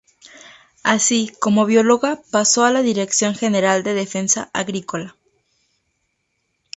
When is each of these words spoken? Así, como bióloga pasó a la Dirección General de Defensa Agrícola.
Así, 0.81 1.31
como 1.39 1.67
bióloga 1.67 2.19
pasó 2.31 2.65
a 2.65 2.71
la 2.71 2.81
Dirección 2.81 3.35
General 3.35 3.83
de 3.83 3.93
Defensa 3.93 4.49
Agrícola. 4.51 5.15